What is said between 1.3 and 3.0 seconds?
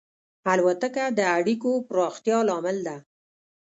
اړیکو پراختیا لامل ده.